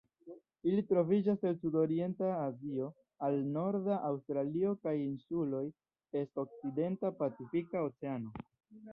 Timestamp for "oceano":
7.89-8.33